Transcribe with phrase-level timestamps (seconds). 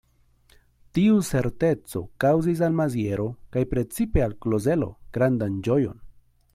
[0.97, 6.05] Tiu certeco kaŭzis al Maziero kaj precipe al Klozelo grandan ĝojon.